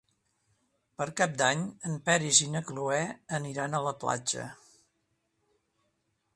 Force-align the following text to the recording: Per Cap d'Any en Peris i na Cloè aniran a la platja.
Per 1.01 1.05
Cap 1.21 1.35
d'Any 1.41 1.61
en 1.89 1.99
Peris 2.07 2.41
i 2.45 2.49
na 2.55 2.63
Cloè 2.71 2.99
aniran 3.41 3.77
a 3.77 3.85
la 3.89 3.95
platja. 4.07 4.47